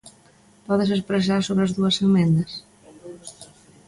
¿Pódese 0.67 0.93
expresar 0.95 1.41
sobre 1.43 1.63
as 1.65 1.73
dúas 1.77 1.95
emendas? 2.07 2.51